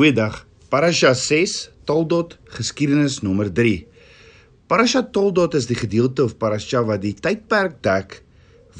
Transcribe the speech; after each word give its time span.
Goeiedag. 0.00 0.46
Parasha 0.72 1.10
6, 1.12 1.70
Toldot, 1.84 2.38
geskiedenis 2.56 3.18
nommer 3.20 3.50
3. 3.52 3.82
Parasha 4.64 5.02
Toldot 5.04 5.52
is 5.58 5.66
die 5.68 5.76
gedeelte 5.76 6.24
of 6.24 6.38
parasha 6.40 6.80
wat 6.88 7.02
die 7.02 7.12
tydperk 7.12 7.74
dek 7.84 8.16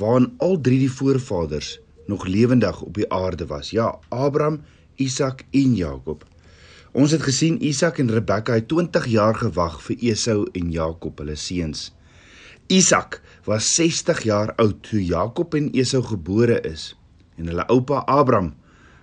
waarin 0.00 0.30
al 0.40 0.56
drie 0.64 0.78
die 0.80 0.88
voorvaders 0.88 1.74
nog 2.08 2.24
lewendig 2.24 2.80
op 2.88 2.96
die 2.96 3.04
aarde 3.12 3.50
was. 3.52 3.74
Ja, 3.76 3.90
Abraham, 4.08 4.62
Isak 4.96 5.44
en 5.52 5.76
Jakob. 5.76 6.24
Ons 6.96 7.12
het 7.12 7.28
gesien 7.28 7.60
Isak 7.60 8.00
en 8.00 8.16
Rebekka 8.16 8.56
het 8.56 8.72
20 8.72 9.12
jaar 9.12 9.36
gewag 9.44 9.76
vir 9.90 10.00
Esau 10.14 10.48
en 10.56 10.72
Jakob, 10.72 11.20
hulle 11.20 11.36
seuns. 11.36 11.90
Isak 12.72 13.20
was 13.44 13.74
60 13.76 14.24
jaar 14.24 14.56
oud 14.56 14.86
toe 14.88 15.04
Jakob 15.04 15.52
en 15.52 15.68
Esau 15.76 16.00
gebore 16.14 16.62
is 16.64 16.94
en 17.36 17.52
hulle 17.52 17.68
oupa 17.68 18.06
Abraham 18.08 18.54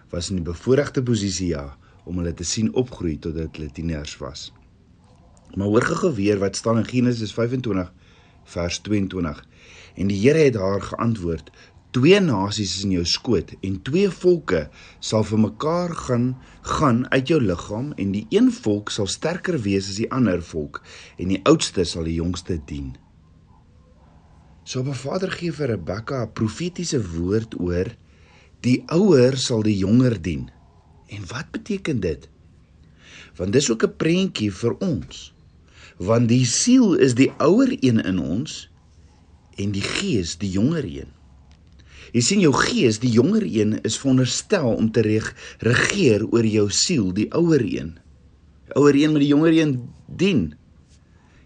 was 0.09 0.31
in 0.34 0.41
die 0.41 0.49
bevoordeelde 0.49 1.05
posisie 1.05 1.54
ja 1.54 1.75
om 2.07 2.21
hulle 2.21 2.33
te 2.33 2.47
sien 2.47 2.73
opgroei 2.73 3.18
totdat 3.19 3.59
hulle 3.59 3.71
tieners 3.75 4.15
was. 4.23 4.50
Maar 5.55 5.68
hoor 5.68 5.87
gou 6.01 6.13
weer 6.15 6.39
wat 6.39 6.55
staan 6.55 6.82
in 6.82 6.87
Genesis 6.87 7.33
25 7.36 7.91
vers 8.47 8.79
22. 8.79 9.41
En 9.95 10.11
die 10.11 10.19
Here 10.21 10.47
het 10.47 10.55
haar 10.55 10.82
geantwoord: 10.82 11.51
Twee 11.96 12.19
nasies 12.19 12.75
is 12.77 12.83
in 12.83 12.91
jou 12.97 13.05
skoot 13.07 13.54
en 13.65 13.77
twee 13.82 14.09
volke 14.11 14.68
sal 14.99 15.23
vir 15.25 15.39
mekaar 15.39 15.93
gaan 15.96 16.27
gaan 16.61 17.05
uit 17.13 17.32
jou 17.32 17.39
liggaam 17.41 17.93
en 17.96 18.11
die 18.13 18.25
een 18.29 18.51
volk 18.51 18.91
sal 18.91 19.07
sterker 19.07 19.55
wees 19.63 19.87
as 19.89 20.01
die 20.01 20.10
ander 20.11 20.43
volk 20.43 20.82
en 21.18 21.32
die 21.32 21.39
oudste 21.47 21.87
sal 21.87 22.05
die 22.05 22.18
jongste 22.19 22.60
dien. 22.69 22.91
So 24.63 24.83
'n 24.83 24.93
vader 24.93 25.32
gee 25.32 25.51
vir 25.51 25.71
Rebekka 25.74 26.21
'n 26.24 26.33
profetiese 26.33 26.99
woord 27.15 27.55
oor 27.60 27.96
die 28.61 28.83
ouer 28.91 29.37
sal 29.37 29.63
die 29.63 29.77
jonger 29.77 30.21
dien. 30.21 30.51
En 31.07 31.24
wat 31.28 31.52
beteken 31.52 32.00
dit? 32.00 32.28
Want 33.36 33.53
dis 33.53 33.72
ook 33.72 33.84
'n 33.84 33.95
prentjie 33.95 34.52
vir 34.52 34.77
ons. 34.77 35.33
Want 35.97 36.27
die 36.27 36.45
siel 36.45 36.94
is 36.94 37.16
die 37.16 37.31
ouer 37.38 37.77
een 37.80 38.03
in 38.03 38.19
ons 38.19 38.69
en 39.55 39.72
die 39.72 39.81
gees 39.81 40.38
die 40.38 40.52
jonger 40.52 40.83
een. 40.83 41.11
Jy 42.11 42.22
sien 42.22 42.39
jou 42.39 42.53
gees, 42.53 42.99
die 42.99 43.11
jonger 43.11 43.44
een 43.44 43.81
is 43.83 43.97
veronderstel 43.97 44.69
om 44.73 44.91
te 44.91 45.02
reg, 45.02 45.36
regeer 45.59 46.25
oor 46.31 46.45
jou 46.45 46.69
siel, 46.69 47.11
die 47.14 47.27
ouer 47.33 47.61
een. 47.61 47.97
Die 48.67 48.75
ouer 48.80 48.95
een 48.95 49.11
moet 49.11 49.25
die 49.25 49.33
jonger 49.33 49.58
een 49.58 49.89
dien. 50.05 50.55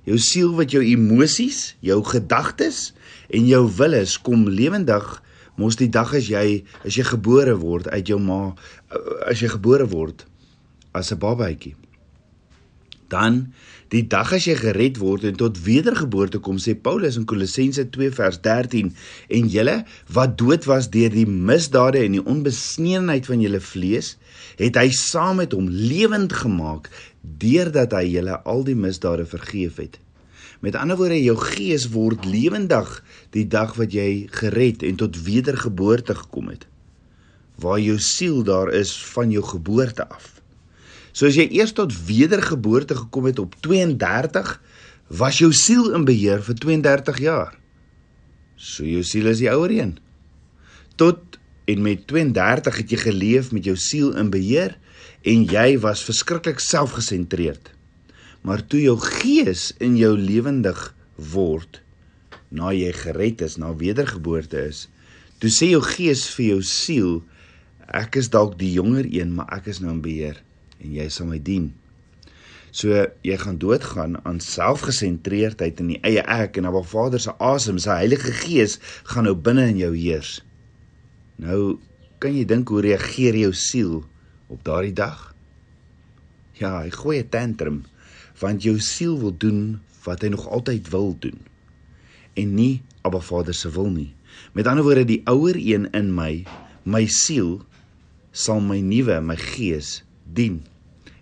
Jou 0.03 0.17
siel 0.17 0.55
wat 0.55 0.71
jou 0.71 0.83
emosies, 0.83 1.75
jou 1.79 2.03
gedagtes 2.03 2.93
en 3.29 3.47
jou 3.47 3.65
wille 3.77 4.05
kom 4.21 4.47
lewendig 4.49 5.21
mos 5.61 5.77
die 5.79 5.91
dag 5.99 6.13
as 6.17 6.31
jy 6.31 6.63
as 6.81 6.97
jy 6.97 7.05
gebore 7.13 7.55
word 7.61 7.91
uit 7.93 8.09
jou 8.13 8.19
ma 8.19 8.41
as 9.29 9.43
jy 9.43 9.51
gebore 9.57 9.87
word 9.93 10.25
as 10.97 11.11
'n 11.13 11.21
babatjie 11.21 11.75
dan 13.11 13.53
die 13.91 14.03
dag 14.07 14.31
as 14.35 14.47
jy 14.47 14.55
gered 14.55 14.99
word 15.01 15.25
en 15.27 15.37
tot 15.39 15.59
wedergeboorte 15.65 16.39
kom 16.43 16.59
sê 16.63 16.73
Paulus 16.87 17.17
in 17.19 17.27
Kolossense 17.27 17.83
2 17.95 18.11
vers 18.15 18.39
13 18.47 18.93
en 19.37 19.49
julle 19.55 19.77
wat 20.17 20.37
dood 20.39 20.67
was 20.71 20.87
deur 20.93 21.11
die 21.13 21.27
misdade 21.27 21.99
en 22.05 22.15
die 22.15 22.23
onbesneenheid 22.33 23.27
van 23.27 23.43
julle 23.43 23.59
vlees 23.71 24.15
het 24.61 24.79
hy 24.79 24.87
saam 24.95 25.41
met 25.43 25.55
hom 25.57 25.67
lewend 25.67 26.33
gemaak 26.43 26.87
deurdat 27.21 27.91
hy 27.99 28.05
julle 28.15 28.39
al 28.53 28.63
die 28.67 28.79
misdade 28.87 29.27
vergeef 29.35 29.83
het 29.83 29.99
Met 30.61 30.75
ander 30.77 30.97
woorde, 30.97 31.17
jou 31.17 31.37
gees 31.41 31.87
word 31.89 32.25
lewendig 32.29 32.89
die 33.33 33.47
dag 33.49 33.73
wat 33.79 33.95
jy 33.97 34.27
gered 34.29 34.83
en 34.85 34.99
tot 34.99 35.17
wedergeboorte 35.25 36.13
gekom 36.19 36.51
het. 36.53 36.67
Waar 37.61 37.81
jou 37.81 37.97
siel 37.97 38.43
daar 38.45 38.69
is 38.77 38.93
van 39.15 39.33
jou 39.33 39.41
geboorte 39.45 40.05
af. 40.05 40.37
So 41.17 41.25
as 41.25 41.39
jy 41.39 41.47
eers 41.57 41.73
tot 41.73 41.95
wedergeboorte 42.05 42.95
gekom 42.99 43.25
het 43.31 43.41
op 43.41 43.57
32, 43.65 44.53
was 45.17 45.41
jou 45.41 45.49
siel 45.49 45.89
in 45.97 46.05
beheer 46.05 46.45
vir 46.45 46.61
32 46.61 47.19
jaar. 47.25 47.57
So 48.55 48.85
jou 48.85 49.01
siel 49.03 49.33
is 49.33 49.41
die 49.41 49.49
ouer 49.49 49.73
een. 49.73 49.97
Tot 50.95 51.41
en 51.65 51.81
met 51.81 52.05
32 52.07 52.81
het 52.83 52.93
jy 52.93 53.03
geleef 53.09 53.51
met 53.51 53.65
jou 53.65 53.75
siel 53.81 54.13
in 54.13 54.29
beheer 54.29 54.77
en 55.25 55.45
jy 55.49 55.79
was 55.81 56.05
verskriklik 56.05 56.61
selfgesentreerd 56.61 57.73
maar 58.41 58.63
toe 58.65 58.81
jou 58.81 58.97
gees 59.01 59.69
in 59.79 59.97
jou 59.99 60.13
lewendig 60.17 60.79
word 61.33 61.81
na 62.51 62.71
jy 62.75 62.91
gered 62.95 63.41
is, 63.45 63.57
na 63.61 63.71
wedergeboorte 63.77 64.59
is, 64.71 64.87
toe 65.39 65.51
sê 65.53 65.71
jou 65.71 65.81
gees 65.85 66.27
vir 66.35 66.47
jou 66.55 66.61
siel 66.65 67.13
ek 67.91 68.17
is 68.21 68.31
dalk 68.31 68.57
die 68.59 68.71
jonger 68.73 69.07
een, 69.09 69.33
maar 69.35 69.49
ek 69.57 69.69
is 69.71 69.81
nou 69.83 69.91
in 69.93 70.03
beheer 70.03 70.39
en 70.81 70.93
jy 70.95 71.07
sal 71.11 71.27
my 71.29 71.39
dien. 71.43 71.71
So 72.71 72.95
jy 73.27 73.35
gaan 73.37 73.57
doodgaan 73.59 74.15
aan 74.23 74.39
selfgesentreerdheid 74.43 75.81
in 75.83 75.91
die 75.91 75.99
eie 76.07 76.23
ek 76.23 76.57
en 76.57 76.69
Abba 76.69 76.81
Vader 76.87 77.19
se 77.19 77.33
asem, 77.43 77.81
sy 77.83 77.97
Heilige 77.99 78.31
Gees 78.43 78.77
gaan 79.11 79.27
nou 79.27 79.35
binne 79.35 79.67
in 79.73 79.81
jou 79.81 79.91
heers. 79.91 80.39
Nou 81.41 81.81
kan 82.23 82.35
jy 82.37 82.45
dink 82.47 82.71
hoe 82.71 82.83
reageer 82.85 83.35
jou 83.43 83.51
siel 83.57 83.97
op 84.47 84.63
daardie 84.63 84.95
dag? 84.95 85.31
Ja, 86.61 86.79
hy 86.85 86.91
gooi 86.95 87.19
'n 87.19 87.29
tantrum 87.29 87.83
want 88.41 88.65
jou 88.65 88.77
siel 88.81 89.19
wil 89.21 89.33
doen 89.37 89.79
wat 90.03 90.25
hy 90.25 90.33
nog 90.33 90.47
altyd 90.49 90.89
wil 90.89 91.13
doen 91.21 91.39
en 92.33 92.53
nie 92.55 92.81
Abba 93.01 93.19
Vader 93.19 93.53
se 93.53 93.69
wil 93.71 93.89
nie. 93.89 94.13
Met 94.53 94.67
ander 94.67 94.83
woorde, 94.83 95.05
die 95.05 95.21
ouer 95.29 95.57
een 95.57 95.89
in 95.97 96.11
my, 96.15 96.43
my 96.83 97.05
siel 97.09 97.61
sal 98.31 98.61
my 98.61 98.79
nuwe, 98.85 99.17
my 99.21 99.35
gees 99.35 100.01
dien. 100.33 100.61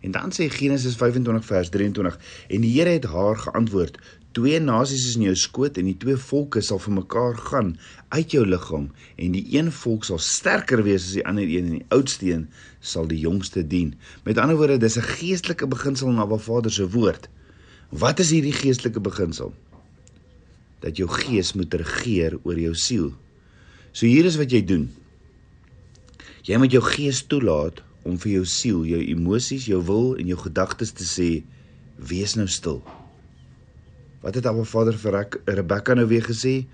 En 0.03 0.11
dan 0.15 0.31
sê 0.35 0.47
Genesis 0.51 0.95
25 0.99 1.45
vers 1.47 1.71
23 1.73 2.19
en 2.47 2.63
die 2.63 2.71
Here 2.75 2.97
het 2.97 3.07
haar 3.11 3.39
geantwoord: 3.39 3.97
Twee 4.39 4.59
nasies 4.63 5.01
is 5.03 5.17
in 5.17 5.25
jou 5.25 5.35
skoot 5.35 5.75
en 5.81 5.87
die 5.89 5.97
twee 5.99 6.15
volke 6.15 6.61
sal 6.63 6.79
vir 6.79 6.93
mekaar 6.95 7.33
gaan 7.49 7.73
uit 8.15 8.31
jou 8.31 8.45
liggaam 8.47 8.85
en 9.19 9.33
die 9.35 9.41
een 9.51 9.67
volk 9.75 10.05
sal 10.07 10.21
sterker 10.23 10.79
wees 10.85 11.09
as 11.09 11.15
die 11.17 11.23
ander 11.27 11.43
een 11.43 11.65
en 11.67 11.73
die 11.73 11.87
oudste 11.91 12.29
een 12.29 12.45
sal 12.79 13.09
die 13.09 13.17
jongste 13.19 13.65
dien. 13.67 13.89
Met 14.23 14.39
ander 14.39 14.55
woorde, 14.55 14.77
dis 14.79 14.95
'n 14.95 15.03
geestelike 15.19 15.67
beginsel 15.67 16.13
na 16.15 16.27
wat 16.27 16.45
Vader 16.45 16.71
se 16.71 16.87
woord. 16.87 17.27
Wat 17.91 18.19
is 18.19 18.31
hierdie 18.31 18.55
geestelike 18.55 18.99
beginsel? 18.99 19.51
Dat 20.79 20.95
jou 20.95 21.09
gees 21.09 21.53
moet 21.53 21.73
regeer 21.73 22.39
oor 22.43 22.59
jou 22.59 22.73
siel. 22.75 23.11
So 23.91 24.05
hier 24.05 24.25
is 24.25 24.37
wat 24.37 24.51
jy 24.51 24.63
doen. 24.65 24.87
Jy 26.47 26.57
moet 26.57 26.71
jou 26.71 26.83
gees 26.83 27.25
toelaat 27.27 27.83
om 28.03 28.15
vir 28.17 28.31
jou 28.31 28.45
siel, 28.45 28.85
jou 28.85 29.03
emosies, 29.03 29.65
jou 29.65 29.83
wil 29.83 30.15
en 30.15 30.27
jou 30.27 30.39
gedagtes 30.39 30.91
te 30.91 31.03
sê: 31.03 31.43
"Wees 31.97 32.35
nou 32.35 32.47
stil." 32.47 32.81
Wat 34.21 34.35
het 34.35 34.45
Abba 34.45 34.63
Vader 34.67 34.97
vir 34.99 35.27
Rebekka 35.45 35.95
nou 35.95 36.07
weer 36.07 36.25
gesê? 36.27 36.65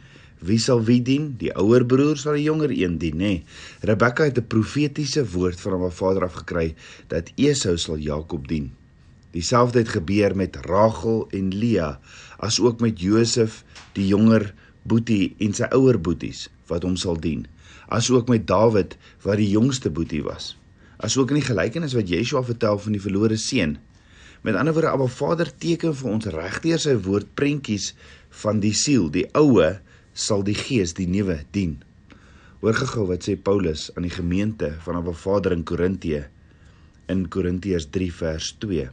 Wie 0.45 0.57
sal 0.59 0.81
wie 0.83 1.01
dien? 1.05 1.35
Die 1.39 1.51
ouer 1.53 1.85
broer 1.85 2.17
sal 2.17 2.39
die 2.39 2.47
jonger 2.47 2.71
een 2.73 2.97
dien, 2.97 3.15
nê? 3.15 3.33
Nee. 3.37 3.43
Rebekka 3.85 4.25
het 4.25 4.37
'n 4.37 4.47
profetiese 4.47 5.23
woord 5.31 5.61
van 5.61 5.73
Abba 5.73 5.89
Vader 5.89 6.23
afgekry 6.23 6.75
dat 7.07 7.31
Esau 7.35 7.77
sal 7.77 7.97
Jakob 7.97 8.47
dien. 8.47 8.71
Dieselfde 9.31 9.79
het 9.79 9.89
gebeur 9.89 10.35
met 10.35 10.55
Rachel 10.55 11.27
en 11.29 11.53
Lea, 11.53 11.99
as 12.37 12.59
ook 12.59 12.79
met 12.79 12.99
Josef, 12.99 13.63
die 13.93 14.07
jonger 14.07 14.53
boetie 14.83 15.35
en 15.37 15.53
sy 15.53 15.67
ouer 15.71 15.99
boeties 16.01 16.49
wat 16.67 16.83
hom 16.83 16.95
sal 16.95 17.19
dien, 17.19 17.47
as 17.87 18.09
ook 18.11 18.27
met 18.27 18.47
Dawid 18.47 18.97
wat 19.21 19.37
die 19.37 19.49
jongste 19.49 19.89
boetie 19.89 20.23
was. 20.23 20.57
As 20.97 21.17
ook 21.17 21.29
in 21.29 21.35
die 21.35 21.49
gelykenis 21.49 21.93
wat 21.93 22.09
Yeshua 22.09 22.43
vertel 22.43 22.79
van 22.79 22.91
die 22.91 23.01
verlore 23.01 23.37
seun 23.37 23.77
Met 24.45 24.55
ander 24.55 24.73
woorde, 24.73 24.89
Abba 24.93 25.07
Vader 25.09 25.49
teken 25.57 25.95
vir 25.97 26.11
ons 26.11 26.25
regdeur 26.29 26.81
sy 26.81 26.91
woord 27.07 27.31
prentjies 27.39 27.87
van 28.43 28.59
die 28.61 28.75
siel, 28.77 29.07
die 29.09 29.25
oue 29.33 29.71
sal 30.13 30.45
die 30.45 30.53
gees 30.59 30.93
die 30.99 31.07
nuwe 31.09 31.39
dien. 31.55 31.79
Hoor 32.61 32.77
gou 32.91 33.07
wat 33.09 33.25
sê 33.25 33.33
Paulus 33.41 33.87
aan 33.95 34.05
die 34.05 34.13
gemeente 34.13 34.69
van 34.85 34.99
Abba 35.01 35.15
Vader 35.17 35.55
in 35.57 35.65
Korintië 35.65 36.21
in 37.09 37.25
Korintiërs 37.33 37.89
3 37.97 38.11
vers 38.19 38.51
2. 38.61 38.85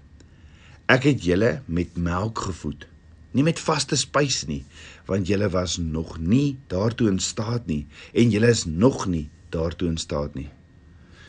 Ek 0.96 1.10
het 1.10 1.20
julle 1.28 1.58
met 1.69 2.00
melk 2.00 2.46
gevoed, 2.49 2.88
nie 3.37 3.44
met 3.44 3.60
vaste 3.60 4.00
spys 4.00 4.46
nie, 4.49 4.62
want 5.04 5.28
julle 5.28 5.52
was 5.52 5.76
nog 5.76 6.16
nie 6.16 6.56
daartoe 6.72 7.12
in 7.12 7.20
staat 7.20 7.69
nie 7.69 7.82
en 8.16 8.32
julle 8.32 8.56
is 8.56 8.64
nog 8.64 9.04
nie 9.04 9.26
daartoe 9.52 9.93
in 9.93 10.00
staat 10.00 10.32
nie. 10.32 10.49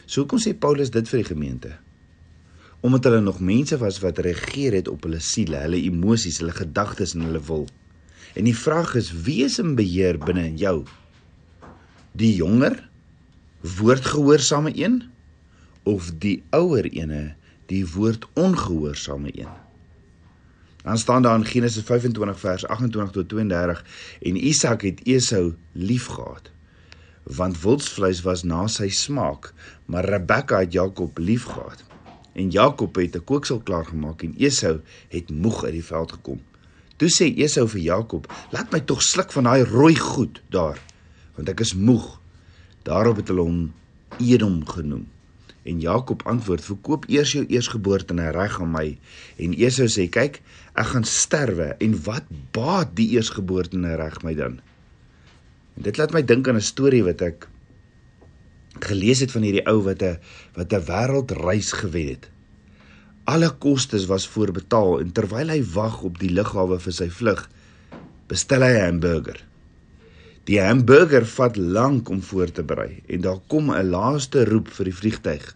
So 0.07 0.23
kom 0.23 0.39
sê 0.39 0.55
Paulus 0.55 0.95
dit 0.95 1.11
vir 1.11 1.25
die 1.25 1.33
gemeente 1.35 1.79
omdat 2.83 3.03
hulle 3.07 3.21
nog 3.23 3.39
mense 3.39 3.77
was 3.79 4.01
wat 4.03 4.19
regeer 4.25 4.75
het 4.75 4.89
op 4.91 5.05
hulle 5.07 5.21
siele, 5.23 5.61
hulle 5.63 5.79
emosies, 5.79 6.41
hulle 6.43 6.51
gedagtes 6.51 7.13
en 7.15 7.23
hulle 7.23 7.39
wil. 7.47 7.63
En 8.35 8.43
die 8.43 8.57
vraag 8.57 8.95
is 8.99 9.13
wie 9.23 9.43
is 9.45 9.55
in 9.63 9.77
beheer 9.79 10.19
binne 10.19 10.43
in 10.49 10.57
jou? 10.59 10.75
Die 12.19 12.33
jonger 12.35 12.75
woordgehoorsame 13.77 14.73
een 14.75 14.99
of 15.87 16.11
die 16.19 16.41
ouer 16.51 16.89
ene, 16.91 17.37
die 17.71 17.85
woord 17.95 18.27
ongehoorsame 18.35 19.31
een? 19.31 19.53
Dan 20.83 20.99
staan 20.99 21.23
daar 21.23 21.39
in 21.39 21.47
Genesis 21.47 21.87
25 21.87 22.39
vers 22.39 22.65
28 22.67 23.15
tot 23.15 23.29
32 23.29 23.85
en 24.27 24.43
Isak 24.43 24.83
het 24.83 24.99
Esau 25.07 25.53
liefgehad 25.71 26.51
want 27.23 27.61
wildsvleis 27.61 28.19
was 28.27 28.43
na 28.43 28.65
sy 28.67 28.89
smaak, 28.91 29.53
maar 29.87 30.03
Rebekka 30.03 30.59
het 30.59 30.73
Jakob 30.75 31.17
liefgehad. 31.17 31.92
En 32.33 32.49
Jakob 32.49 32.95
het 32.95 33.15
'n 33.15 33.23
kooksel 33.23 33.59
klaar 33.59 33.85
gemaak 33.85 34.23
en 34.23 34.33
Esau 34.37 34.79
het 35.09 35.29
moeg 35.29 35.63
uit 35.63 35.73
die 35.73 35.85
veld 35.85 36.11
gekom. 36.11 36.41
Toe 36.97 37.09
sê 37.09 37.25
Esau 37.37 37.67
vir 37.67 37.81
Jakob: 37.81 38.33
"Laat 38.51 38.71
my 38.71 38.79
tog 38.79 39.01
sluk 39.01 39.31
van 39.31 39.43
daai 39.43 39.63
rooi 39.63 39.95
goed 39.95 40.41
daar, 40.49 40.79
want 41.35 41.49
ek 41.49 41.59
is 41.59 41.73
moeg." 41.73 42.19
Daarop 42.83 43.15
het 43.15 43.27
hulle 43.27 43.41
hom 43.41 43.73
Edom 44.19 44.67
genoem. 44.67 45.07
En 45.63 45.79
Jakob 45.79 46.23
antwoord: 46.25 46.65
"Verkoop 46.65 47.05
eers 47.07 47.31
jou 47.31 47.45
eersgeboorte 47.45 48.13
reg 48.13 48.61
aan 48.61 48.71
my." 48.71 48.97
En 49.37 49.53
Esau 49.53 49.87
sê: 49.87 50.09
"Kyk, 50.09 50.41
ek 50.73 50.85
gaan 50.85 51.03
sterwe 51.03 51.75
en 51.79 52.03
wat 52.03 52.23
baat 52.51 52.95
die 52.95 53.09
eersgeboorte 53.09 53.95
reg 53.95 54.21
my 54.23 54.33
dan?" 54.33 54.59
En 55.75 55.81
dit 55.81 55.97
laat 55.97 56.11
my 56.13 56.21
dink 56.21 56.47
aan 56.47 56.55
'n 56.55 56.61
storie 56.61 57.03
wat 57.03 57.21
ek 57.21 57.47
gelees 58.87 59.23
het 59.23 59.31
van 59.31 59.45
hierdie 59.45 59.65
ou 59.69 59.81
wat 59.87 60.01
'n 60.03 60.19
wat 60.55 60.73
'n 60.73 60.85
wêreldreis 60.89 61.71
gewen 61.71 62.07
het. 62.07 62.29
Alle 63.23 63.49
kostes 63.49 64.05
was 64.05 64.27
voorbetaal 64.27 64.99
en 64.99 65.11
terwyl 65.11 65.49
hy 65.49 65.63
wag 65.73 66.01
op 66.03 66.19
die 66.19 66.29
lughawe 66.29 66.79
vir 66.79 66.93
sy 66.93 67.09
vlug, 67.09 67.49
bestel 68.27 68.61
hy 68.61 68.71
'n 68.75 68.85
hamburger. 68.85 69.39
Die 70.43 70.59
hamburger 70.59 71.25
vat 71.25 71.55
lank 71.55 72.09
om 72.09 72.21
voor 72.21 72.51
te 72.51 72.63
berei 72.63 73.01
en 73.07 73.21
daar 73.21 73.39
kom 73.47 73.71
'n 73.71 73.89
laaste 73.89 74.43
roep 74.45 74.67
vir 74.67 74.85
die 74.85 74.95
vliegtyg. 74.95 75.55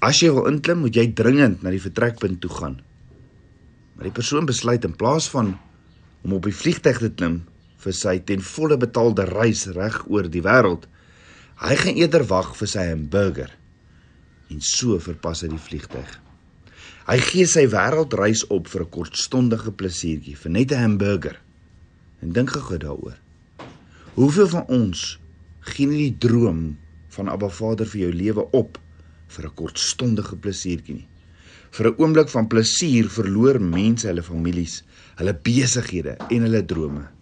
As 0.00 0.20
jy 0.20 0.30
wil 0.32 0.46
inklim, 0.46 0.78
moet 0.78 0.94
jy 0.94 1.12
dringend 1.12 1.62
na 1.62 1.70
die 1.70 1.80
vertrekpunt 1.80 2.40
toe 2.40 2.50
gaan. 2.50 2.80
Maar 3.94 4.04
die 4.04 4.18
persoon 4.18 4.46
besluit 4.46 4.84
in 4.84 4.96
plaas 4.96 5.28
van 5.28 5.58
om 6.22 6.32
op 6.32 6.42
die 6.42 6.56
vliegtyg 6.56 6.98
te 6.98 7.10
klim 7.10 7.42
vir 7.84 7.92
sy 7.92 8.18
ten 8.18 8.40
volle 8.40 8.76
betaalde 8.76 9.24
reis 9.24 9.66
reg 9.66 10.04
oor 10.08 10.28
die 10.28 10.42
wêreld, 10.42 10.88
hy 11.62 11.76
gaan 11.76 11.96
eerder 11.96 12.24
wag 12.26 12.54
vir 12.56 12.68
sy 12.68 12.88
hamburger. 12.90 13.50
En 14.50 14.60
so 14.60 14.98
verpas 14.98 15.42
hy 15.42 15.48
die 15.54 15.62
vliegtyg. 15.62 16.20
Hy 17.04 17.18
gee 17.20 17.46
sy 17.46 17.66
wêreldreis 17.68 18.46
op 18.48 18.68
vir 18.68 18.82
'n 18.82 18.90
kortstondige 18.90 19.72
plesiertjie, 19.72 20.36
vir 20.36 20.50
net 20.50 20.72
'n 20.72 20.82
hamburger. 20.82 21.40
En 22.22 22.32
dink 22.32 22.50
gou 22.50 22.78
daaroor. 22.78 23.18
Hoeveel 24.14 24.48
van 24.48 24.66
ons 24.68 25.18
gee 25.60 25.86
nie 25.86 26.10
die 26.10 26.18
droom 26.28 26.76
van 27.08 27.28
Abba 27.28 27.48
Vader 27.48 27.86
vir 27.86 28.00
jou 28.00 28.12
lewe 28.12 28.50
op 28.52 28.78
vir 29.28 29.44
'n 29.46 29.54
kortstondige 29.54 30.36
plesiertjie 30.36 30.94
nie. 30.94 31.08
Vir 31.70 31.86
'n 31.90 31.96
oomblik 31.98 32.28
van 32.28 32.46
plesier 32.46 33.08
verloor 33.08 33.60
mense 33.60 34.06
hulle 34.06 34.22
families, 34.22 34.82
hulle 35.16 35.34
besighede 35.34 36.16
en 36.30 36.42
hulle 36.42 36.64
drome. 36.64 37.13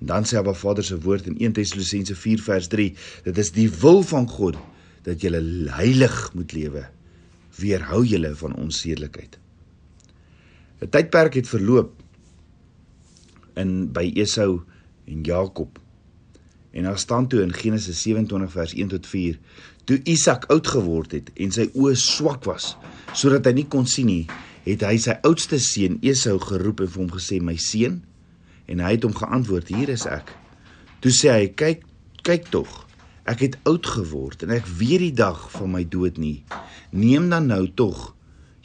Dan 0.00 0.24
sê 0.24 0.38
Abba 0.40 0.54
Vader 0.56 0.84
se 0.84 0.96
woord 1.00 1.28
in 1.28 1.36
1 1.38 1.58
Tessalonisense 1.58 2.16
4 2.16 2.44
vers 2.44 2.68
3, 2.72 2.88
dit 3.26 3.38
is 3.38 3.52
die 3.56 3.68
wil 3.82 4.02
van 4.08 4.28
God 4.28 4.56
dat 5.04 5.22
jy 5.22 5.32
heilig 5.76 6.16
moet 6.36 6.52
lewe. 6.56 6.86
Weerhou 7.60 8.02
julle 8.04 8.32
van 8.40 8.56
onsedelikheid. 8.56 9.38
'n 10.80 10.88
Tydperk 10.88 11.36
het 11.36 11.48
verloop 11.48 11.92
in 13.60 13.92
by 13.92 14.08
Esau 14.16 14.62
en 15.04 15.22
Jakob 15.22 15.80
En 16.70 16.82
daar 16.82 16.98
staan 16.98 17.28
toe 17.28 17.42
in 17.42 17.52
Genesis 17.52 18.02
27 18.02 18.50
vers 18.50 18.74
1 18.74 18.88
tot 18.88 19.06
4: 19.06 19.38
Toe 19.84 20.00
Isak 20.02 20.44
oud 20.44 20.66
geword 20.66 21.12
het 21.12 21.30
en 21.34 21.50
sy 21.50 21.66
oë 21.74 21.96
swak 21.98 22.46
was, 22.46 22.76
sodat 23.14 23.48
hy 23.50 23.56
nie 23.58 23.66
kon 23.66 23.88
sien 23.90 24.06
nie, 24.06 24.26
het 24.66 24.84
hy 24.86 24.94
sy 25.02 25.16
oudste 25.26 25.58
seun 25.58 25.98
Esau 26.06 26.36
geroep 26.38 26.84
en 26.84 26.92
vir 26.92 27.02
hom 27.02 27.10
gesê: 27.16 27.40
"My 27.42 27.56
seun." 27.58 28.02
En 28.70 28.80
hy 28.80 28.94
het 28.94 29.06
hom 29.06 29.16
geantwoord: 29.16 29.68
"Hier 29.74 29.90
is 29.90 30.06
ek." 30.06 30.30
Toe 31.02 31.10
sê 31.10 31.34
hy: 31.34 31.48
"Kyk, 31.54 31.84
kyk 32.22 32.48
tog. 32.54 32.86
Ek 33.28 33.42
het 33.44 33.58
oud 33.68 33.86
geword 33.86 34.42
en 34.42 34.54
ek 34.54 34.66
weet 34.78 35.04
die 35.04 35.16
dag 35.16 35.50
van 35.52 35.70
my 35.74 35.84
dood 35.84 36.16
nie. 36.18 36.44
Neem 36.90 37.28
dan 37.30 37.50
nou 37.50 37.66
tog 37.78 38.14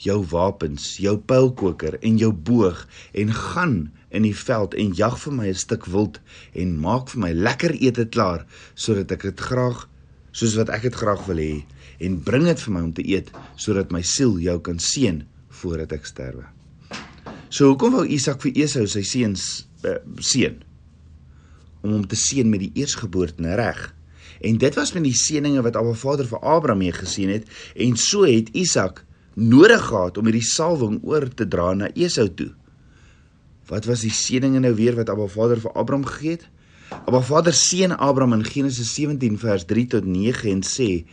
jou 0.02 0.18
wapens, 0.31 0.96
jou 1.00 1.16
pylkoker 1.18 1.98
en 2.02 2.18
jou 2.19 2.31
boog 2.34 2.86
en 3.16 3.31
gaan 3.34 3.75
in 4.16 4.25
die 4.28 4.36
veld 4.36 4.75
en 4.80 4.94
jag 4.96 5.18
vir 5.19 5.34
my 5.34 5.48
'n 5.48 5.62
stuk 5.66 5.86
wild 5.86 6.19
en 6.54 6.80
maak 6.80 7.10
vir 7.10 7.22
my 7.22 7.31
lekker 7.31 7.74
ete 7.80 8.06
klaar 8.06 8.46
sodat 8.75 9.12
ek 9.12 9.22
dit 9.22 9.40
graag 9.40 9.88
soos 10.31 10.56
wat 10.56 10.69
ek 10.69 10.81
dit 10.81 10.96
graag 10.96 11.25
wil 11.28 11.38
hê 11.38 11.63
en 12.00 12.24
bring 12.24 12.44
dit 12.44 12.60
vir 12.60 12.74
my 12.74 12.81
om 12.81 12.94
te 12.94 13.07
eet 13.07 13.31
sodat 13.56 13.92
my 13.92 14.02
siel 14.02 14.40
jou 14.40 14.60
kan 14.60 14.80
seën 14.80 15.24
voordat 15.50 15.92
ek 15.92 16.06
sterwe. 16.06 16.46
So 17.50 17.72
hoekom 17.72 17.92
wou 17.92 18.06
Isak 18.06 18.42
vir 18.42 18.52
Esau 18.56 18.86
sy 18.88 19.04
seuns 19.04 19.68
uh, 19.86 19.98
seën 20.20 20.62
om 21.86 21.92
hom 21.94 22.06
te 22.10 22.18
seën 22.18 22.50
met 22.50 22.64
die 22.64 22.72
eersgeboorte 22.82 23.56
reg? 23.56 23.82
En 24.42 24.58
dit 24.58 24.76
was 24.76 24.94
met 24.94 25.06
die 25.06 25.16
seëninge 25.16 25.62
wat 25.66 25.78
Abba 25.80 25.94
Vader 25.94 26.28
vir 26.28 26.42
Abraham 26.42 26.82
mee 26.84 26.94
geseën 26.96 27.32
het 27.32 27.50
en 27.76 27.96
so 27.98 28.26
het 28.26 28.50
Isak 28.58 29.04
nodig 29.36 29.84
gehad 29.86 30.18
om 30.18 30.28
hierdie 30.28 30.46
salwing 30.46 31.00
oor 31.04 31.28
te 31.28 31.48
dra 31.48 31.74
na 31.74 31.92
Esau 31.94 32.28
toe. 32.34 32.52
Wat 33.70 33.88
was 33.90 34.04
die 34.06 34.14
seëninge 34.14 34.62
nou 34.64 34.74
weer 34.78 34.96
wat 34.98 35.10
Abba 35.10 35.28
Vader 35.32 35.62
vir 35.62 35.74
Abraham 35.74 36.06
gegee 36.10 36.38
het? 36.38 36.50
Abba 37.06 37.22
Vader 37.22 37.54
seën 37.54 37.96
Abraham 37.96 38.40
in 38.40 38.46
Genesis 38.46 38.94
17 38.96 39.40
vers 39.42 39.66
3 39.66 39.88
tot 39.96 40.06
9 40.06 40.52
en 40.52 40.62
sê: 40.64 41.06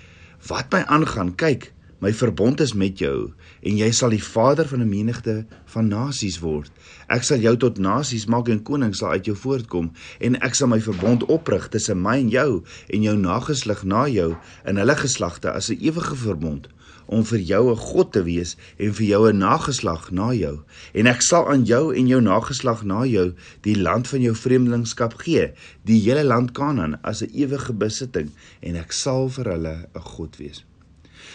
"Wat 0.49 0.73
my 0.73 0.83
aangaan, 0.87 1.35
kyk, 1.35 1.73
my 2.03 2.11
verbond 2.19 2.61
is 2.61 2.73
met 2.75 2.99
jou 2.99 3.31
en 3.63 3.77
jy 3.79 3.89
sal 3.95 4.11
die 4.11 4.23
vader 4.23 4.67
van 4.67 4.83
'n 4.83 4.89
menigte 4.91 5.47
van 5.75 5.89
nasies 5.89 6.41
word. 6.43 6.71
Ek 7.09 7.23
sal 7.23 7.39
jou 7.39 7.57
tot 7.57 7.79
nasies 7.79 8.27
maak 8.27 8.49
en 8.49 8.63
konings 8.63 8.99
sal 8.99 9.15
uit 9.15 9.27
jou 9.27 9.37
voortkom 9.37 9.93
en 10.21 10.37
ek 10.43 10.55
sal 10.55 10.69
my 10.69 10.81
verbond 10.81 11.23
oprig 11.25 11.69
tussen 11.69 12.03
my 12.03 12.19
en 12.19 12.29
jou 12.29 12.63
en 12.89 13.03
jou 13.03 13.17
nageslag 13.17 13.85
na 13.85 14.09
jou 14.09 14.37
in 14.67 14.77
hulle 14.77 14.97
geslagte 14.97 15.53
as 15.53 15.71
'n 15.71 15.79
ewige 15.81 16.17
verbond." 16.17 16.69
om 17.07 17.25
vir 17.25 17.39
jou 17.39 17.71
'n 17.71 17.77
God 17.77 18.13
te 18.13 18.23
wees 18.23 18.57
en 18.79 18.95
vir 18.95 19.07
jou 19.07 19.29
'n 19.29 19.39
nageslag 19.39 20.11
na 20.11 20.33
jou. 20.33 20.61
En 20.95 21.07
ek 21.07 21.23
sal 21.23 21.49
aan 21.49 21.65
jou 21.65 21.95
en 21.95 22.07
jou 22.07 22.21
nageslag 22.21 22.85
na 22.85 23.05
jou 23.05 23.35
die 23.61 23.77
land 23.77 24.09
van 24.09 24.21
jou 24.21 24.35
vreemdelingskap 24.35 25.15
gee, 25.15 25.53
die 25.85 26.01
hele 26.01 26.25
land 26.25 26.53
Kanaan 26.53 26.99
as 27.03 27.23
'n 27.23 27.31
ewige 27.35 27.73
besitting 27.73 28.31
en 28.61 28.77
ek 28.77 28.93
sal 28.93 29.29
vir 29.29 29.45
hulle 29.45 29.89
'n 29.95 30.01
God 30.01 30.37
wees. 30.37 30.65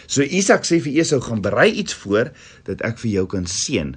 So 0.06 0.22
Isak 0.22 0.64
sê 0.68 0.80
vir 0.80 1.00
Esau 1.00 1.20
gaan 1.20 1.42
berei 1.42 1.70
iets 1.72 1.94
voor 1.94 2.32
dat 2.64 2.82
ek 2.82 2.98
vir 2.98 3.10
jou 3.10 3.26
kan 3.26 3.46
seën. 3.46 3.96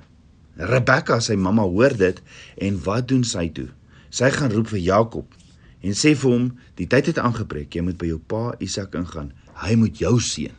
Rebekka 0.56 1.20
sy 1.20 1.36
mamma 1.36 1.64
hoor 1.64 1.96
dit 1.98 2.22
en 2.58 2.82
wat 2.86 3.08
doen 3.08 3.24
sy 3.24 3.50
toe? 3.50 3.70
Sy 4.12 4.30
gaan 4.30 4.52
roep 4.52 4.68
vir 4.74 4.84
Jakob 4.84 5.38
en 5.82 5.96
sê 5.98 6.14
vir 6.16 6.32
hom 6.32 6.50
die 6.78 6.88
tyd 6.88 7.12
het 7.12 7.22
aangebreek 7.22 7.76
jy 7.76 7.86
moet 7.86 7.98
by 7.98 8.12
jou 8.12 8.20
pa 8.20 8.52
Isak 8.60 8.96
ingaan 9.00 9.32
hy 9.64 9.78
moet 9.80 9.98
jou 9.98 10.20
seën 10.22 10.58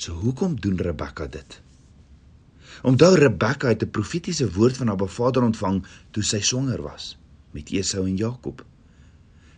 So 0.00 0.16
hoekom 0.16 0.54
doen 0.56 0.78
Rebekka 0.80 1.26
dit? 1.28 1.58
Onthou 2.88 3.12
Rebekka 3.20 3.68
het 3.68 3.82
'n 3.84 3.90
profetiese 3.90 4.52
woord 4.52 4.76
van 4.76 4.88
haar 4.88 5.08
vader 5.08 5.42
ontvang 5.42 5.84
toe 6.10 6.22
sy 6.22 6.40
swanger 6.40 6.82
was 6.82 7.18
met 7.52 7.70
Esau 7.70 8.06
en 8.06 8.16
Jakob. 8.16 8.64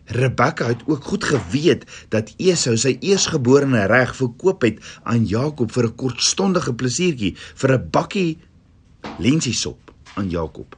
Rebekka 0.05 0.67
het 0.67 0.83
ook 0.85 1.03
goed 1.03 1.23
geweet 1.23 1.85
dat 2.09 2.33
Esau 2.37 2.75
sy 2.77 2.97
eersgeborene 2.99 3.85
reg 3.87 4.15
verkoop 4.15 4.61
het 4.67 4.79
aan 5.03 5.25
Jakob 5.25 5.71
vir 5.71 5.87
'n 5.87 5.95
kortstondige 5.95 6.73
plesiertjie, 6.73 7.35
vir 7.55 7.71
'n 7.71 7.89
bakkie 7.91 8.37
lensiesop 9.19 9.93
aan 10.15 10.29
Jakob. 10.29 10.75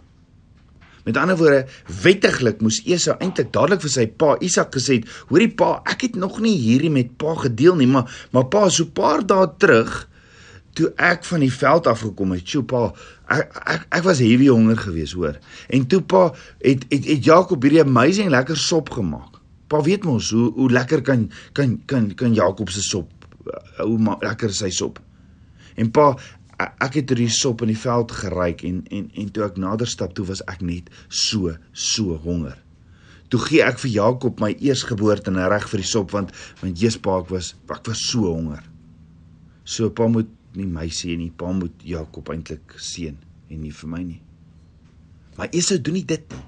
Met 1.06 1.18
ander 1.18 1.38
woorde, 1.38 1.66
wettiglik 2.02 2.62
moes 2.62 2.82
Esau 2.86 3.16
eintlik 3.20 3.52
dadelik 3.54 3.82
vir 3.82 3.90
sy 3.90 4.08
pa 4.08 4.38
Isak 4.40 4.74
gesê 4.76 4.94
het: 4.94 5.10
"Hoorie 5.30 5.54
pa, 5.54 5.82
ek 5.86 6.02
het 6.02 6.16
nog 6.16 6.40
nie 6.40 6.58
hierdie 6.58 6.90
met 6.90 7.18
pa 7.18 7.36
gedeel 7.36 7.76
nie, 7.76 7.88
maar 7.88 8.28
maar 8.32 8.46
pa, 8.46 8.70
so 8.70 8.84
'n 8.84 8.92
paar 8.92 9.26
dae 9.26 9.48
terug 9.58 10.10
toe 10.74 10.92
ek 10.98 11.24
van 11.24 11.40
die 11.40 11.54
veld 11.54 11.88
af 11.88 12.00
gekom 12.00 12.32
het, 12.32 12.48
sjoe 12.48 12.64
pa, 12.64 12.94
ek 13.34 13.58
ek 13.66 13.88
ek 14.00 14.04
was 14.06 14.22
heavy 14.24 14.48
honger 14.52 14.78
gewees, 14.78 15.16
hoor. 15.18 15.40
En 15.74 15.88
toe 15.88 16.02
pa 16.02 16.28
het 16.62 16.86
het, 16.90 17.06
het 17.06 17.26
Jakob 17.26 17.64
hierdie 17.64 17.84
amazing 17.84 18.30
lekker 18.34 18.58
sop 18.58 18.92
gemaak. 18.94 19.42
Pa 19.72 19.82
weet 19.82 20.06
mos 20.06 20.30
hoe 20.36 20.52
hoe 20.54 20.70
lekker 20.72 21.02
kan 21.02 21.30
kan 21.54 21.80
kan 21.86 22.12
kan 22.16 22.34
Jakob 22.34 22.70
se 22.70 22.84
sop 22.86 23.12
hoe 23.78 24.18
lekker 24.22 24.50
is 24.50 24.62
sy 24.64 24.72
sop. 24.74 25.00
En 25.76 25.90
pa, 25.92 26.14
ek 26.58 27.02
het 27.02 27.12
hierdie 27.12 27.32
sop 27.34 27.64
in 27.66 27.74
die 27.74 27.80
veld 27.80 28.14
geryk 28.16 28.64
en 28.68 28.84
en 28.94 29.10
en 29.14 29.34
toe 29.34 29.44
ek 29.48 29.58
nader 29.62 29.90
stap 29.90 30.16
toe 30.16 30.28
was 30.30 30.44
ek 30.52 30.62
net 30.62 30.94
so 31.10 31.56
so 31.72 32.16
honger. 32.24 32.56
Toe 33.34 33.42
gee 33.42 33.66
ek 33.66 33.82
vir 33.82 33.92
Jakob 33.92 34.40
my 34.40 34.54
eersgeboorte 34.54 35.34
en 35.34 35.42
reg 35.52 35.68
vir 35.72 35.82
die 35.82 35.90
sop 35.90 36.14
want 36.16 36.32
want 36.62 36.80
Jesus 36.80 37.02
pa 37.02 37.20
ek 37.24 37.34
was 37.34 37.54
ek 37.74 37.90
was 37.90 38.06
so 38.08 38.30
honger. 38.30 38.64
So 39.66 39.90
pa 39.90 40.08
moet 40.08 40.30
nie 40.56 40.66
my 40.66 40.90
seën 40.90 41.18
nie, 41.18 41.32
pa 41.32 41.52
moet 41.52 41.84
Jakob 41.84 42.30
eintlik 42.30 42.78
seën 42.78 43.16
en 43.50 43.62
nie 43.62 43.72
vir 43.72 43.90
my 43.90 44.04
nie. 44.04 44.22
Maar 45.38 45.50
Esau 45.52 45.78
doen 45.82 45.94
nie 46.00 46.06
dit 46.08 46.30
nie. 46.32 46.44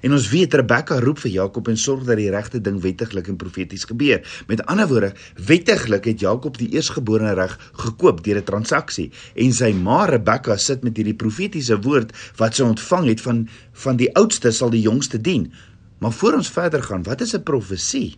En 0.00 0.14
ons 0.16 0.28
weet 0.32 0.54
Rebekka 0.56 0.98
roep 1.02 1.20
vir 1.24 1.32
Jakob 1.34 1.68
en 1.68 1.76
sorg 1.78 2.06
dat 2.08 2.16
die 2.20 2.30
regte 2.32 2.60
ding 2.64 2.78
wettiglik 2.82 3.28
en 3.28 3.36
profeties 3.40 3.84
gebeur. 3.90 4.22
Met 4.48 4.64
ander 4.70 4.88
woorde, 4.88 5.12
wettiglik 5.36 6.08
het 6.08 6.24
Jakob 6.24 6.56
die 6.58 6.70
eersgeborene 6.72 7.34
reg 7.38 7.58
gekoop 7.84 8.22
deur 8.24 8.40
'n 8.40 8.48
transaksie 8.48 9.10
en 9.34 9.52
sy 9.52 9.72
ma 9.72 10.06
Rebekka 10.06 10.56
sit 10.56 10.82
met 10.82 10.96
hierdie 10.96 11.18
profetiese 11.18 11.76
woord 11.76 12.12
wat 12.36 12.54
sy 12.54 12.62
ontvang 12.62 13.06
het 13.08 13.20
van 13.20 13.48
van 13.72 13.96
die 13.96 14.14
oudste 14.14 14.50
sal 14.50 14.70
die 14.70 14.82
jongste 14.82 15.20
dien. 15.20 15.52
Maar 15.98 16.12
voor 16.12 16.34
ons 16.34 16.50
verder 16.50 16.82
gaan, 16.82 17.02
wat 17.02 17.20
is 17.20 17.34
'n 17.34 17.42
profesie? 17.42 18.16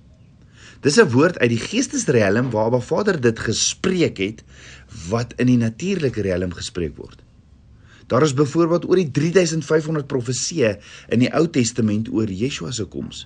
Dis 0.84 1.00
'n 1.00 1.08
woord 1.08 1.38
uit 1.38 1.48
die 1.48 1.60
geestesriem 1.60 2.50
waar 2.52 2.66
Abba 2.68 2.80
Vader 2.80 3.20
dit 3.20 3.38
gespreek 3.38 4.18
het 4.18 4.44
wat 5.08 5.32
in 5.40 5.46
die 5.46 5.56
natuurlike 5.56 6.20
riem 6.20 6.52
gespreek 6.52 6.96
word. 6.96 7.22
Daar 8.06 8.22
is 8.22 8.34
byvoorbeeld 8.34 8.84
oor 8.88 8.96
die 9.00 9.10
3500 9.10 10.06
profeseë 10.06 10.76
in 11.08 11.18
die 11.24 11.32
Ou 11.32 11.48
Testament 11.48 12.08
oor 12.12 12.28
Yeshua 12.28 12.70
se 12.70 12.84
koms. 12.84 13.24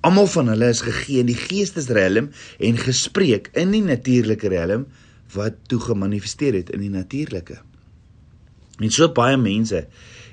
Almal 0.00 0.26
van 0.26 0.48
hulle 0.48 0.68
is 0.68 0.84
gegee 0.84 1.18
in 1.18 1.26
die 1.26 1.40
geestesriem 1.40 2.28
en 2.58 2.76
gespreek 2.76 3.48
in 3.54 3.70
die 3.70 3.82
natuurlike 3.82 4.48
riem 4.48 4.84
wat 5.32 5.54
toe 5.66 5.80
gemanifesteer 5.80 6.52
het 6.52 6.70
in 6.70 6.80
die 6.80 6.92
natuurlike. 6.92 7.62
En 8.78 8.90
so 8.90 9.08
baie 9.08 9.36
mense 9.36 9.86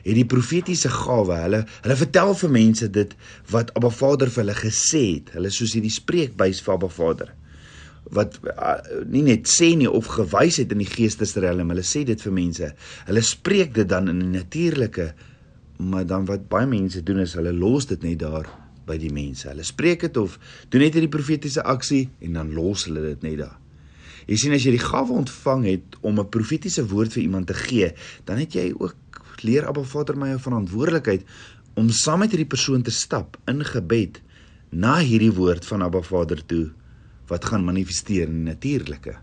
het 0.03 0.15
die 0.15 0.25
profetiese 0.25 0.89
gawe. 0.89 1.41
Hulle 1.45 1.65
hulle 1.81 1.99
vertel 1.99 2.33
vir 2.43 2.49
mense 2.49 2.89
dit 2.89 3.13
wat 3.51 3.73
Abba 3.75 3.89
Vader 3.89 4.29
vir 4.29 4.43
hulle 4.45 4.57
gesê 4.57 5.03
het. 5.17 5.35
Hulle 5.35 5.51
soos 5.53 5.75
hierdie 5.77 5.93
spreekbuis 5.93 6.61
vir 6.65 6.75
Abba 6.77 6.89
Vader 6.89 7.35
wat 8.11 8.39
uh, 8.43 8.79
nie 9.07 9.21
net 9.23 9.47
sê 9.47 9.71
nie 9.77 9.89
of 9.89 10.09
gewys 10.11 10.57
het 10.59 10.71
in 10.73 10.81
die 10.81 10.89
geestesriem, 10.89 11.69
hulle 11.71 11.85
sê 11.85 12.03
dit 12.07 12.19
vir 12.19 12.33
mense. 12.33 12.71
Hulle 13.07 13.23
spreek 13.23 13.75
dit 13.77 13.87
dan 13.87 14.09
in 14.11 14.19
die 14.23 14.31
natuurlike, 14.39 15.11
maar 15.81 16.07
dan 16.09 16.25
wat 16.29 16.49
baie 16.51 16.67
mense 16.69 17.03
doen 17.05 17.21
is 17.23 17.37
hulle 17.37 17.53
los 17.55 17.87
dit 17.89 18.03
net 18.05 18.19
daar 18.21 18.49
by 18.89 18.97
die 19.01 19.13
mense. 19.13 19.47
Hulle 19.49 19.65
spreek 19.67 20.07
dit 20.07 20.19
of 20.19 20.37
doen 20.73 20.83
net 20.83 20.97
hierdie 20.97 21.13
profetiese 21.13 21.63
aksie 21.63 22.07
en 22.25 22.39
dan 22.39 22.51
los 22.57 22.87
hulle 22.89 23.05
dit 23.13 23.27
net 23.29 23.39
daar. 23.45 23.57
Jy 24.29 24.37
sien 24.37 24.53
as 24.55 24.65
jy 24.65 24.75
die 24.75 24.83
gawe 24.83 25.15
ontvang 25.23 25.63
het 25.65 25.95
om 26.01 26.19
'n 26.19 26.29
profetiese 26.29 26.85
woord 26.87 27.13
vir 27.13 27.23
iemand 27.23 27.47
te 27.47 27.57
gee, 27.57 27.93
dan 28.25 28.37
het 28.37 28.53
jy 28.53 28.71
ook 28.77 28.95
leer 29.43 29.67
Abba 29.67 29.83
Vader 29.83 30.17
my 30.17 30.29
'n 30.33 30.39
verantwoordelikheid 30.39 31.23
om 31.75 31.89
saam 31.89 32.19
met 32.19 32.31
hierdie 32.31 32.49
persoon 32.49 32.81
te 32.81 32.91
stap 32.91 33.37
in 33.47 33.63
gebed 33.65 34.21
na 34.69 34.99
hierdie 34.99 35.33
woord 35.33 35.65
van 35.65 35.83
Abba 35.83 36.01
Vader 36.01 36.45
toe 36.45 36.71
wat 37.27 37.45
gaan 37.45 37.63
manifesteer 37.63 38.27
in 38.27 38.43
die 38.43 38.53
natuurlike. 38.53 39.15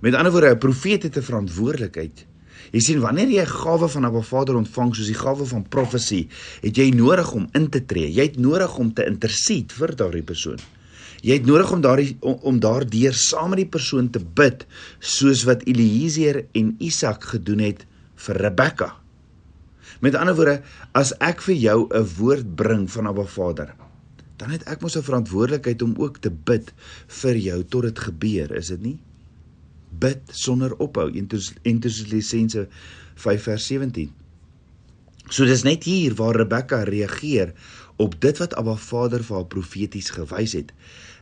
Met 0.00 0.14
ander 0.14 0.32
woorde, 0.32 0.54
'n 0.54 0.58
profeet 0.58 1.02
het 1.02 1.16
'n 1.16 1.22
verantwoordelikheid. 1.22 2.26
Jy 2.72 2.80
sien 2.80 3.00
wanneer 3.00 3.28
jy 3.28 3.42
'n 3.42 3.46
gawe 3.64 3.88
van 3.88 4.04
Abba 4.04 4.20
Vader 4.20 4.56
ontvang 4.56 4.94
soos 4.94 5.06
die 5.06 5.22
gawe 5.24 5.44
van 5.46 5.68
profesie, 5.68 6.28
het 6.60 6.76
jy 6.76 6.90
nodig 6.90 7.32
om 7.32 7.48
in 7.52 7.68
te 7.68 7.84
tree. 7.84 8.12
Jy 8.12 8.22
het 8.22 8.38
nodig 8.38 8.78
om 8.78 8.92
te 8.92 9.06
intercede 9.06 9.74
vir 9.74 9.96
daardie 9.96 10.22
persoon. 10.22 10.58
Jy 11.22 11.32
het 11.32 11.46
nodig 11.46 11.72
om 11.72 11.80
daardie 11.80 12.16
om, 12.20 12.38
om 12.42 12.60
daardeur 12.60 13.14
saam 13.14 13.48
met 13.50 13.58
die 13.58 13.66
persoon 13.66 14.10
te 14.10 14.20
bid 14.34 14.66
soos 14.98 15.44
wat 15.44 15.62
Eliezer 15.66 16.44
en 16.52 16.76
Isak 16.78 17.24
gedoen 17.24 17.58
het 17.58 17.86
vir 18.14 18.36
Rebekka. 18.36 18.94
Met 20.00 20.14
ander 20.14 20.36
woorde, 20.38 20.60
as 20.94 21.12
ek 21.18 21.42
vir 21.42 21.54
jou 21.54 21.88
'n 21.90 22.06
woord 22.18 22.54
bring 22.56 22.90
van 22.90 23.06
Abba 23.06 23.24
Vader, 23.24 23.74
dan 24.36 24.50
het 24.50 24.62
ek 24.70 24.80
mos 24.80 24.96
'n 24.96 25.02
verantwoordelikheid 25.02 25.82
om 25.82 25.94
ook 25.98 26.18
te 26.18 26.30
bid 26.30 26.72
vir 27.06 27.36
jou 27.36 27.64
tot 27.64 27.82
dit 27.82 27.98
gebeur, 27.98 28.54
is 28.54 28.68
dit 28.68 28.80
nie? 28.80 28.98
Bid 29.98 30.20
sonder 30.30 30.76
ophou. 30.76 31.10
Entusiasme 31.62 32.68
5 33.14 33.42
vers 33.42 33.66
17. 33.66 34.12
So 35.28 35.44
dis 35.44 35.62
net 35.62 35.84
hier 35.84 36.14
waar 36.14 36.36
Rebekka 36.36 36.82
reageer 36.88 37.52
op 37.96 38.20
dit 38.20 38.38
wat 38.38 38.54
Abba 38.54 38.76
Vader 38.76 39.24
vir 39.24 39.36
haar 39.36 39.48
profeties 39.50 40.10
gewys 40.14 40.54
het. 40.56 40.72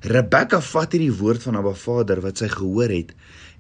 Rebekka 0.05 0.61
vat 0.61 0.93
hierdie 0.93 1.15
woord 1.19 1.43
van 1.43 1.57
Abba 1.57 1.73
Vader 1.75 2.21
wat 2.21 2.39
sy 2.39 2.49
gehoor 2.53 2.93
het 2.93 3.15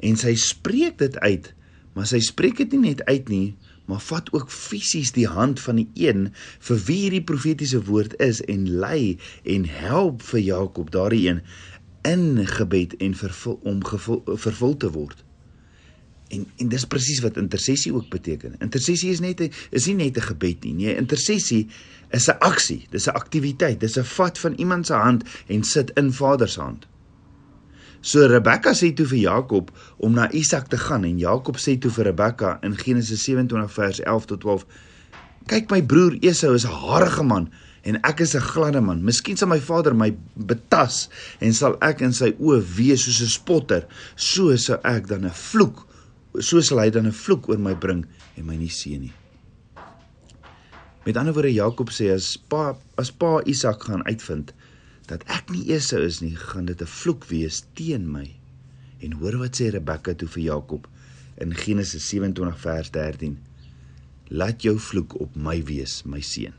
en 0.04 0.16
sy 0.20 0.34
spreek 0.38 0.98
dit 0.98 1.16
uit, 1.18 1.54
maar 1.96 2.06
sy 2.06 2.20
spreek 2.20 2.60
dit 2.60 2.76
nie 2.76 2.92
net 2.92 3.02
uit 3.08 3.32
nie, 3.32 3.46
maar 3.86 4.00
vat 4.00 4.32
ook 4.32 4.50
fisies 4.50 5.12
die 5.12 5.26
hand 5.26 5.60
van 5.60 5.76
die 5.80 5.88
een 5.94 6.32
vir 6.68 6.82
wie 6.88 6.98
hierdie 7.04 7.24
profetiese 7.24 7.82
woord 7.84 8.16
is 8.22 8.42
en 8.44 8.68
lei 8.70 9.18
en 9.44 9.64
help 9.64 10.22
vir 10.22 10.40
Jakob 10.40 10.90
daardie 10.90 11.28
een 11.28 11.42
in 12.06 12.46
gebed 12.46 12.96
en 12.96 13.14
vervul, 13.14 13.60
om 13.62 13.84
gevul, 13.84 14.22
vervul 14.26 14.76
te 14.76 14.90
word. 14.90 15.24
En 16.28 16.46
en 16.56 16.68
dis 16.70 16.86
presies 16.90 17.20
wat 17.22 17.38
intersessie 17.38 17.92
ook 17.94 18.08
beteken. 18.10 18.56
Intersessie 18.62 19.10
is 19.10 19.20
net 19.20 19.40
'n 19.40 19.52
is 19.70 19.86
nie 19.86 19.94
net 19.94 20.16
'n 20.16 20.28
gebed 20.30 20.64
nie. 20.64 20.74
Nee, 20.74 20.96
intersessie 20.96 21.68
is 22.10 22.28
'n 22.28 22.38
aksie, 22.38 22.86
dis 22.90 23.06
'n 23.06 23.14
aktiwiteit, 23.14 23.80
dis 23.80 23.98
'n 23.98 24.04
vat 24.04 24.38
van 24.38 24.54
iemand 24.54 24.86
se 24.86 24.92
hand 24.94 25.24
en 25.46 25.64
sit 25.64 25.90
in 25.94 26.12
Vader 26.12 26.48
se 26.48 26.60
hand. 26.60 26.86
So 28.02 28.26
Rebekka 28.28 28.74
sê 28.76 28.92
toe 28.94 29.06
vir 29.06 29.22
Jakob 29.26 29.70
om 29.98 30.12
na 30.14 30.28
Isak 30.32 30.68
te 30.68 30.78
gaan 30.78 31.04
en 31.04 31.18
Jakob 31.18 31.56
sê 31.56 31.76
toe 31.80 31.90
vir 31.90 32.10
Rebekka 32.10 32.58
in 32.66 32.76
Genesis 32.76 33.24
27 33.24 33.68
vers 33.76 34.00
11 34.00 34.26
tot 34.26 34.40
12: 34.40 34.66
"Kyk 35.46 35.70
my 35.70 35.82
broer 35.82 36.18
Esau 36.22 36.54
is 36.54 36.64
'n 36.64 36.72
harige 36.72 37.22
man 37.22 37.50
en 37.84 38.00
ek 38.02 38.20
is 38.20 38.34
'n 38.34 38.40
gladde 38.40 38.80
man. 38.80 39.04
Miskien 39.04 39.36
sal 39.36 39.48
my 39.48 39.60
vader 39.60 39.94
my 39.94 40.14
betas 40.36 41.08
en 41.40 41.52
sal 41.52 41.76
ek 41.80 42.00
in 42.00 42.12
sy 42.12 42.32
oë 42.38 42.62
wees 42.76 43.04
soos 43.04 43.20
'n 43.22 43.28
spotter. 43.28 43.86
So 44.16 44.56
sou 44.56 44.78
ek 44.84 45.06
dan 45.06 45.24
'n 45.24 45.30
vloek, 45.30 45.86
so 46.40 46.60
sal 46.60 46.78
hy 46.78 46.90
dan 46.90 47.06
'n 47.06 47.12
vloek 47.12 47.48
oor 47.48 47.58
my 47.58 47.74
bring 47.74 48.06
en 48.36 48.46
my 48.46 48.56
nie 48.56 48.68
seën 48.68 49.00
nie." 49.00 49.12
Met 51.06 51.16
ander 51.16 51.32
woorde 51.32 51.52
Jakob 51.54 51.90
sê 51.90 52.10
as 52.10 52.36
pa 52.36 52.74
as 52.98 53.10
pa 53.10 53.40
Isak 53.46 53.84
gaan 53.86 54.02
uitvind 54.06 54.52
dat 55.10 55.24
ek 55.30 55.50
nie 55.54 55.64
Esau 55.74 56.00
is 56.02 56.20
nie, 56.22 56.34
gaan 56.34 56.66
dit 56.66 56.82
'n 56.82 56.92
vloek 57.00 57.26
wees 57.30 57.64
teen 57.74 58.10
my. 58.10 58.28
En 59.00 59.12
hoor 59.20 59.38
wat 59.38 59.58
sê 59.60 59.70
Rebekka 59.70 60.14
toe 60.14 60.28
vir 60.28 60.42
Jakob 60.42 60.88
in 61.38 61.54
Genesis 61.54 62.08
27 62.08 62.58
vers 62.58 62.90
13. 62.90 63.38
Laat 64.28 64.62
jou 64.62 64.78
vloek 64.78 65.20
op 65.20 65.36
my 65.36 65.62
wees, 65.62 66.02
my 66.04 66.20
seun. 66.20 66.54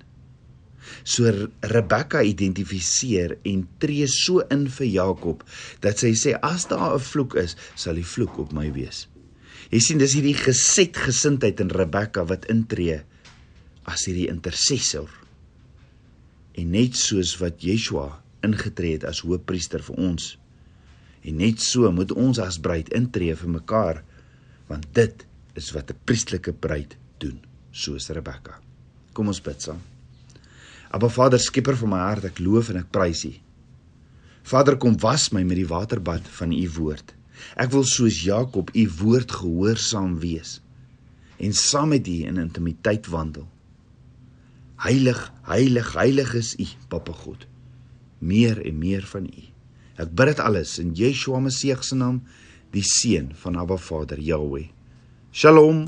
So 1.04 1.32
Rebekka 1.62 2.22
identifiseer 2.22 3.38
en 3.44 3.68
tree 3.82 4.08
so 4.08 4.39
in 4.54 4.68
vir 4.72 4.88
Jakob 4.88 5.44
dat 5.84 6.00
sy 6.00 6.13
sê 6.16 6.38
as 6.42 6.68
daar 6.68 6.96
'n 6.96 7.00
vloek 7.00 7.36
is, 7.36 7.56
sal 7.75 7.96
die 7.96 8.06
vloek 8.06 8.39
op 8.39 8.54
my 8.54 8.72
wees. 8.72 9.08
Jy 9.72 9.80
sien 9.80 9.98
dis 9.98 10.13
hierdie 10.13 10.38
geset 10.38 10.96
gesindheid 10.96 11.60
in 11.60 11.70
Rebekka 11.70 12.24
wat 12.24 12.46
intree 12.46 13.01
as 13.84 14.06
hierdie 14.06 14.30
intercessor. 14.30 15.10
En 16.56 16.72
net 16.72 16.96
soos 16.96 17.38
wat 17.42 17.62
Yeshua 17.62 18.24
ingetree 18.46 18.98
het 18.98 19.06
as 19.08 19.24
hoëpriester 19.25 19.84
vir 19.88 20.00
ons. 20.10 20.36
En 21.27 21.39
net 21.41 21.63
so 21.63 21.89
moet 21.91 22.13
ons 22.13 22.39
as 22.41 22.60
bruid 22.62 22.89
intree 22.96 23.36
vir 23.36 23.51
mekaar, 23.51 24.03
want 24.70 24.88
dit 24.94 25.25
is 25.58 25.72
wat 25.74 25.91
'n 25.91 26.00
priestelike 26.06 26.53
bruid 26.53 26.98
doen, 27.17 27.39
soos 27.72 28.10
Rebekka. 28.10 28.60
Kom 29.13 29.27
ons 29.27 29.41
bid 29.41 29.62
saam. 29.62 29.82
Aba 30.91 31.10
Vader, 31.10 31.39
skieper 31.39 31.75
van 31.75 31.89
my 31.89 31.98
hart, 31.98 32.25
ek 32.25 32.39
loof 32.39 32.70
en 32.70 32.77
ek 32.77 32.91
prys 32.91 33.25
U. 33.25 33.34
Vader, 34.44 34.77
kom 34.77 34.98
was 35.00 35.32
my 35.32 35.44
met 35.44 35.58
die 35.58 35.67
waterbad 35.67 36.22
van 36.27 36.51
U 36.51 36.70
woord. 36.70 37.13
Ek 37.56 37.72
wil 37.72 37.84
soos 37.84 38.24
Jakob 38.24 38.70
U 38.75 38.89
woord 39.01 39.32
gehoorsaam 39.32 40.20
wees 40.20 40.62
en 41.38 41.53
saam 41.53 41.89
met 41.89 42.08
U 42.08 42.24
in 42.24 42.38
intimiteit 42.38 43.08
wandel. 43.08 43.48
Heilig, 44.75 45.32
heilig, 45.41 45.94
heilig 45.94 46.34
is 46.34 46.56
U, 46.60 46.65
Papa 46.88 47.12
God 47.12 47.48
meer 48.20 48.62
en 48.66 48.80
meer 48.80 49.06
van 49.10 49.26
U. 49.26 49.46
Ek 49.98 50.14
bid 50.14 50.34
dit 50.34 50.42
alles 50.44 50.78
in 50.82 50.94
Yeshua 50.94 51.40
Messie 51.42 51.76
se 51.82 51.96
naam, 51.98 52.22
die 52.72 52.86
seun 52.86 53.32
van 53.42 53.58
Abba 53.58 53.78
Vader, 53.78 54.20
Yahweh. 54.20 54.68
Shalom. 55.32 55.88